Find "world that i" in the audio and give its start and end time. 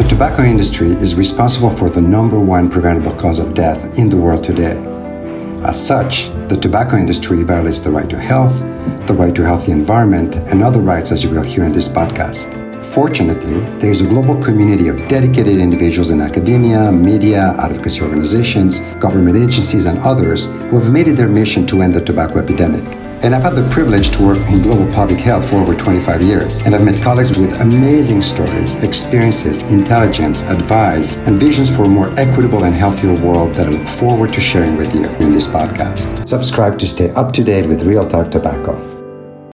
33.14-33.70